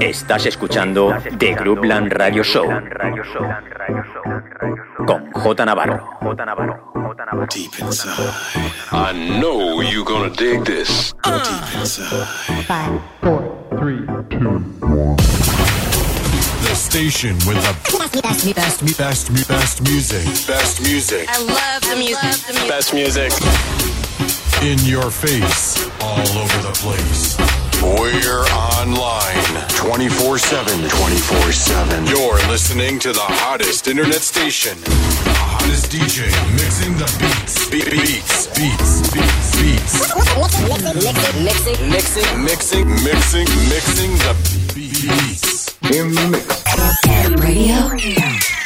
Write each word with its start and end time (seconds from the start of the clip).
Estás 0.00 0.44
escuchando 0.46 1.16
The 1.38 1.54
Groupland 1.54 2.12
Radio 2.12 2.42
Show 2.44 2.68
con 5.06 5.32
J 5.32 5.64
Navarro. 5.64 6.10
Deep 7.54 7.72
inside, 7.78 8.12
I 8.92 9.12
know 9.40 9.82
you're 9.82 10.04
gonna 10.04 10.30
dig 10.30 10.64
this. 10.64 11.14
Deep 11.24 11.80
inside. 11.80 12.26
Five, 12.66 13.00
four, 13.22 13.42
three, 13.78 14.04
two, 14.28 14.60
one. 14.80 15.16
The 16.62 16.74
station 16.74 17.36
with 17.46 17.62
the 17.62 18.20
best, 18.20 18.54
best, 18.54 18.98
best, 18.98 19.32
best, 19.32 19.48
best 19.48 19.82
music. 19.82 20.24
Best 20.46 20.80
music. 20.82 21.28
I 21.28 21.38
love 21.38 21.80
the 21.82 21.96
music. 21.96 22.68
Best 22.68 22.92
music. 22.92 23.95
In 24.66 24.80
your 24.80 25.12
face, 25.12 25.78
all 26.00 26.26
over 26.42 26.58
the 26.66 26.74
place. 26.82 27.38
We're 27.80 28.42
online 28.50 29.68
24 29.68 30.38
7. 30.38 30.88
24 30.88 31.52
7. 31.52 32.06
You're 32.06 32.34
listening 32.50 32.98
to 32.98 33.12
the 33.12 33.20
hottest 33.20 33.86
internet 33.86 34.22
station. 34.22 34.76
The 34.80 35.34
hottest 35.38 35.92
DJ 35.92 36.26
mixing 36.58 36.94
the 36.98 37.06
beats. 37.14 37.70
Be- 37.70 37.84
beats. 37.88 38.48
Beats. 38.58 39.14
Beats. 39.14 39.54
Beats. 39.62 40.02
Mixing, 41.44 41.88
mixing, 41.88 42.42
Mixing. 42.42 42.88
Mixing. 43.04 43.46
Mixing 43.70 44.12
the 44.26 44.34
beats. 44.74 45.78
In 45.94 46.12
the 46.12 46.26
mix. 46.26 47.40
radio. 47.40 48.65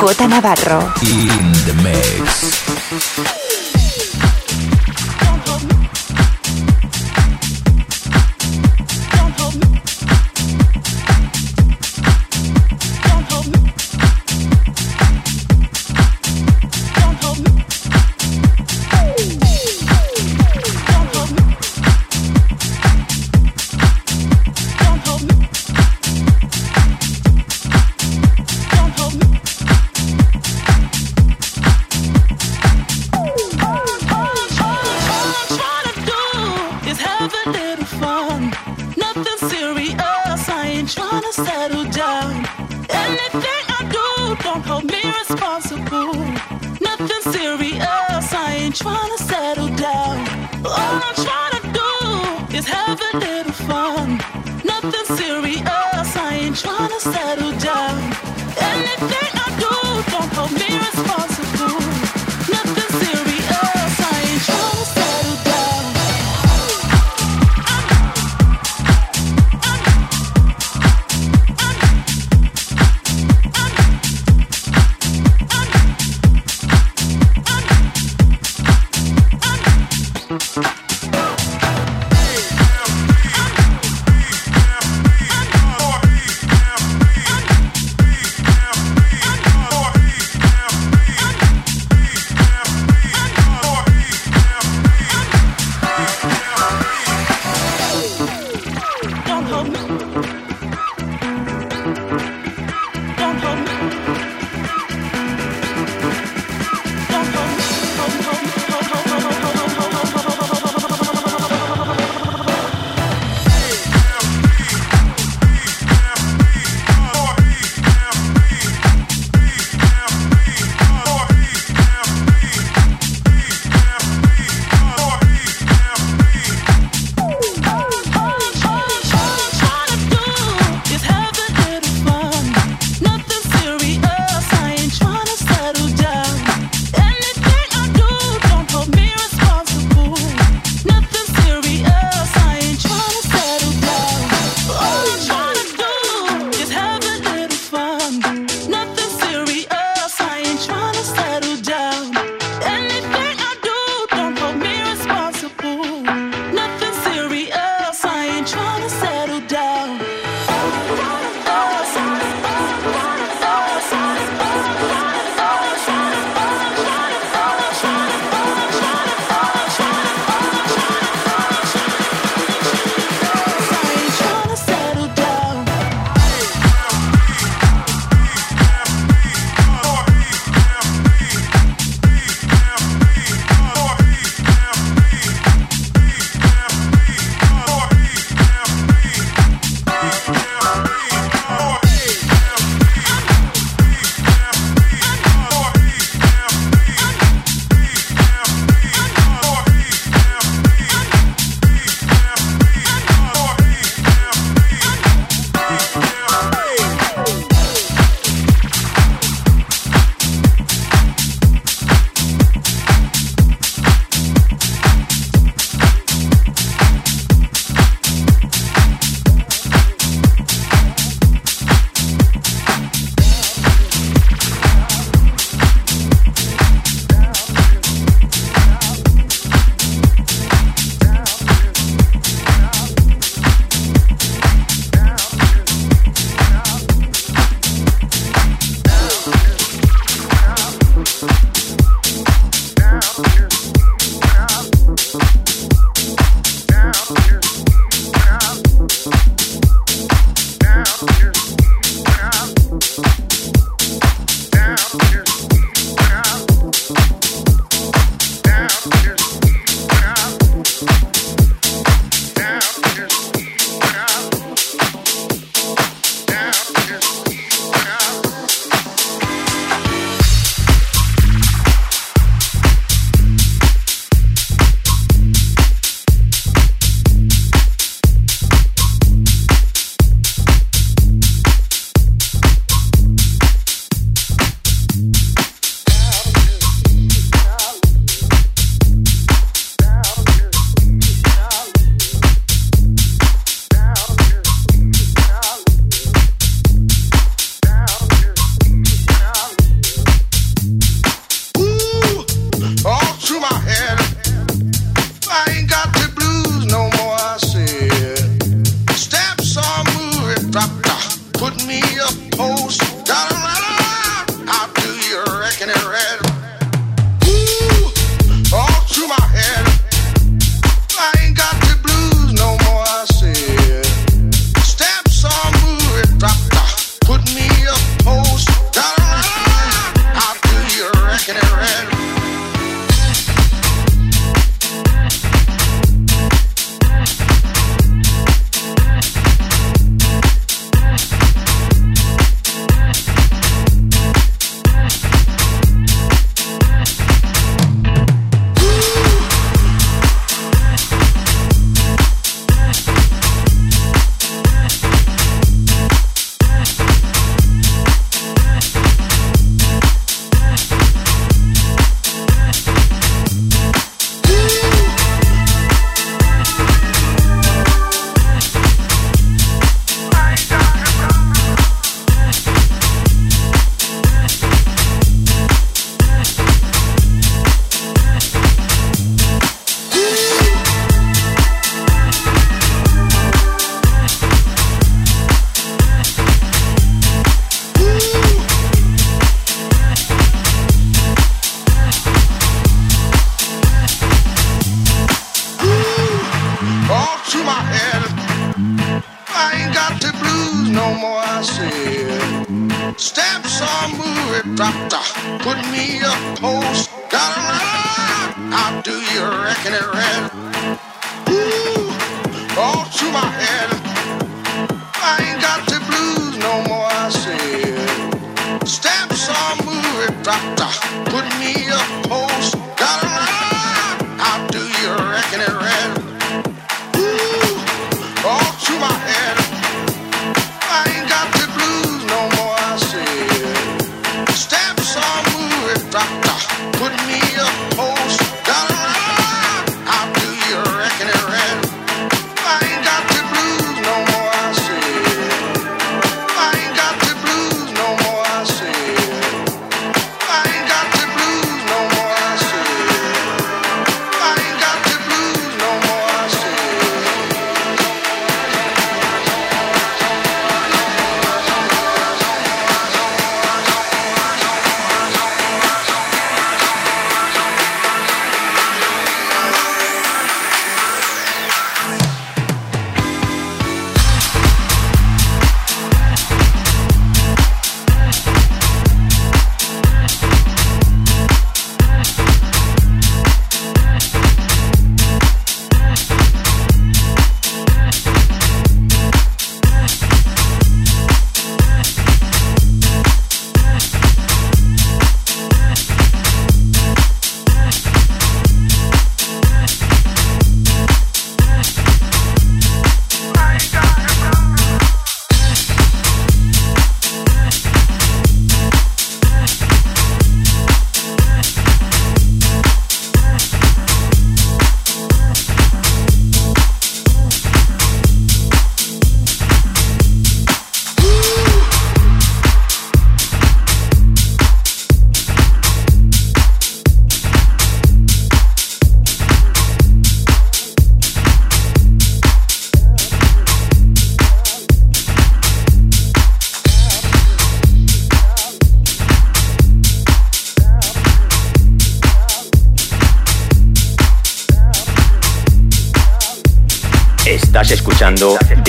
J 0.00 0.26
Navarro. 0.26 0.92
In 1.02 1.52
the 1.66 1.74
mix. 1.82 3.39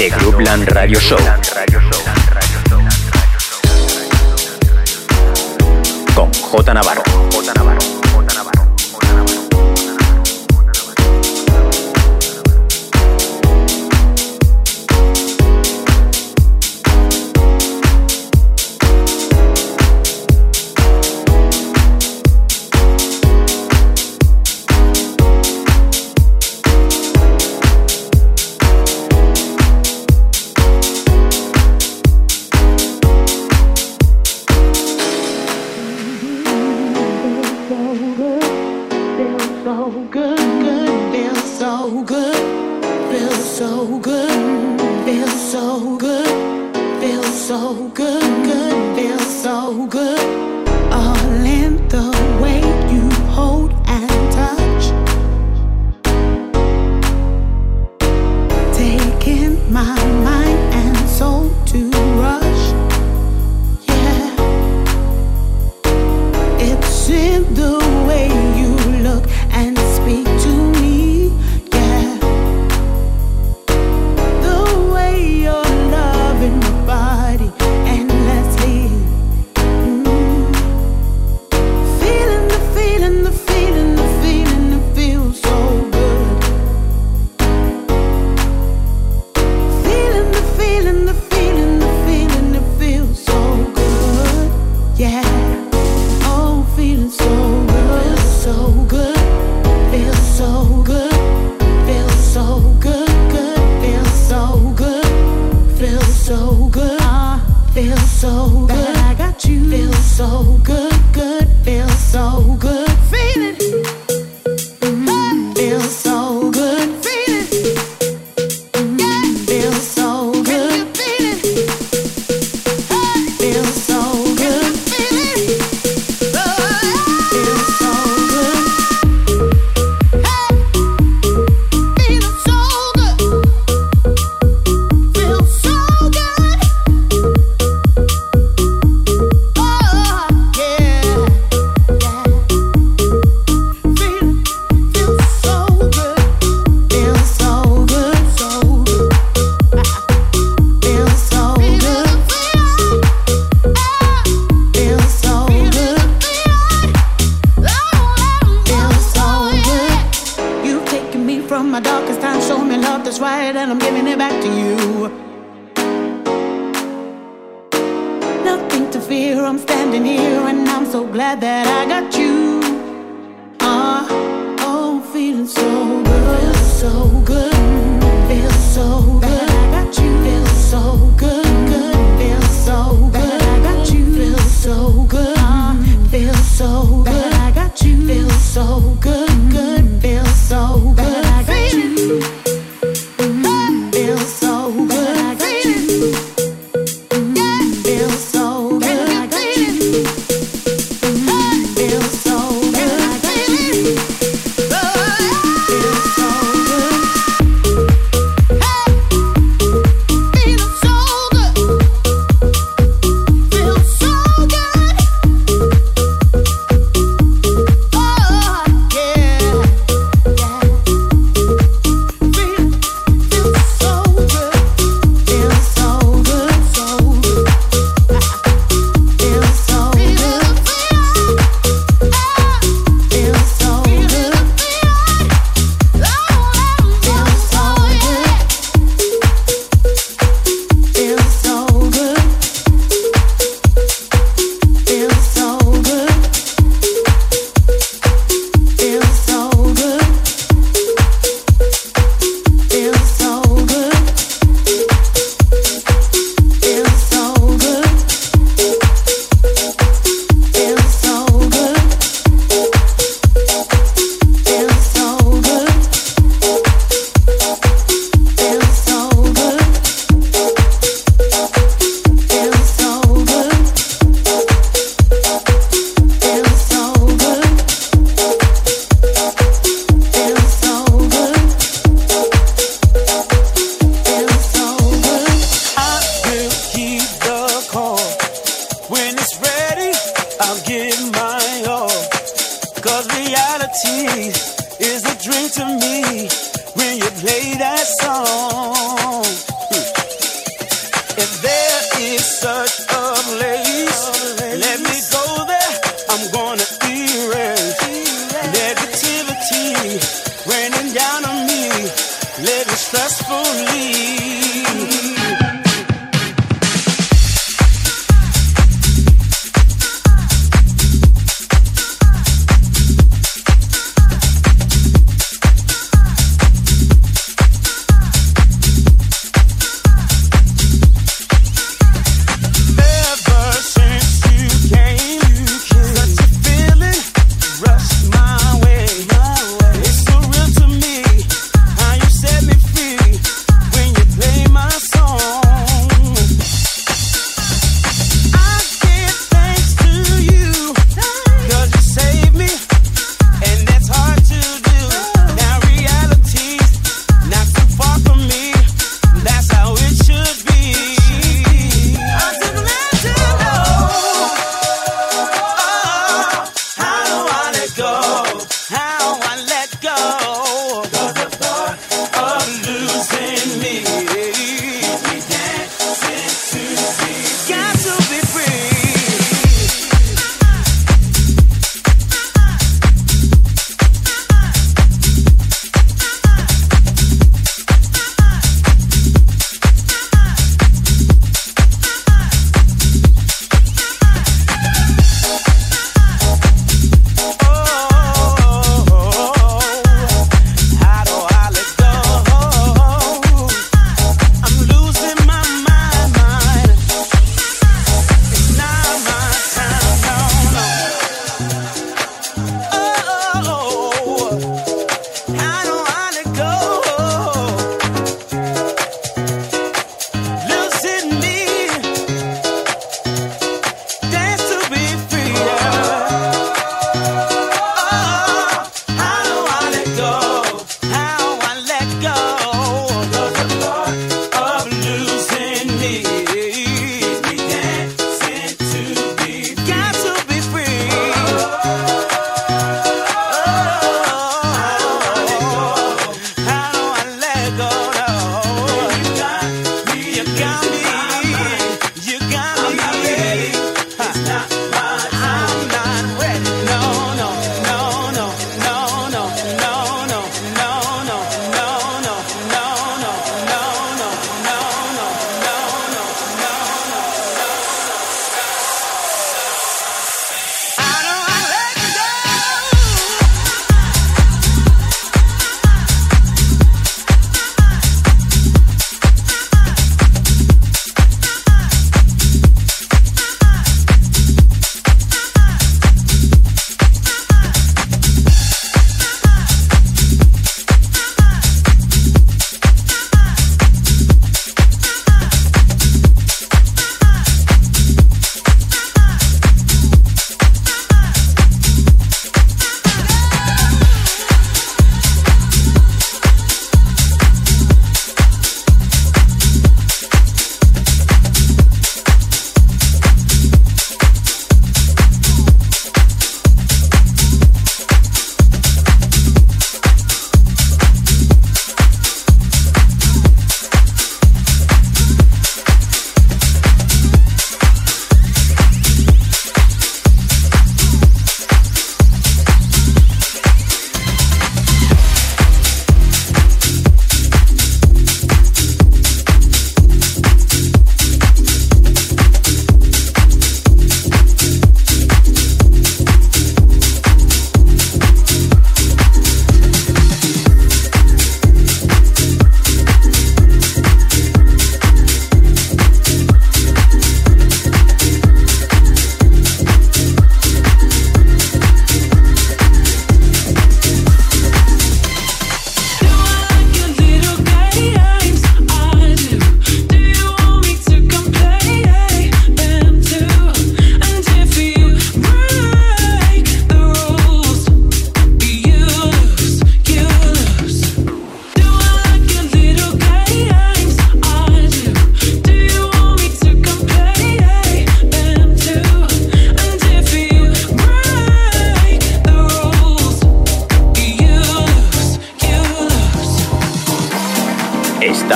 The 0.01 0.09
Groupland 0.09 0.65
Radio 0.73 0.97
Show. 0.97 1.70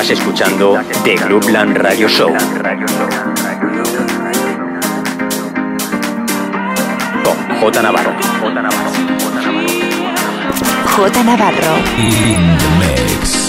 Estás 0.06 0.20
escuchando 0.20 0.78
The 1.04 1.16
Groupland 1.16 1.78
Radio 1.78 2.08
Show. 2.08 2.32
Con 7.24 7.60
J 7.60 7.82
Navarro. 7.82 8.14
J 10.86 11.24
Navarro. 11.24 11.78
In 11.98 12.56
the 12.56 12.70
mix. 12.78 13.45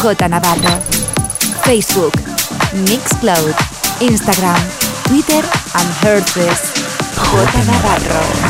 J 0.00 0.28
Navarro. 0.28 0.80
Facebook, 1.62 2.14
Mixcloud, 2.88 3.52
Instagram, 4.00 4.60
Twitter 5.04 5.44
and 5.76 5.88
Herces. 6.00 6.72
J 7.14 7.64
Navarro. 7.66 8.49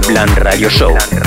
Groupland 0.00 0.38
Radio 0.38 0.68
Show. 0.70 1.19